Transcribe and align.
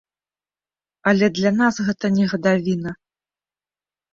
Але 1.11 1.25
для 1.39 1.51
нас 1.59 1.75
гэта 1.91 2.05
не 2.17 2.25
гадавіна. 2.33 2.91